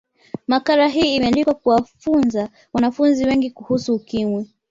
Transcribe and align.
makala 0.47 0.87
hii 0.87 1.15
imeandikwa 1.15 1.53
kuwafunza 1.53 2.49
watu 2.73 3.01
wengi 3.01 3.51
kuhusu 3.51 3.93
ukimwi 3.95 4.47